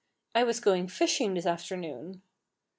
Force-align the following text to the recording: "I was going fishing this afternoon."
"I 0.33 0.43
was 0.43 0.59
going 0.59 0.87
fishing 0.87 1.35
this 1.35 1.45
afternoon." 1.45 2.23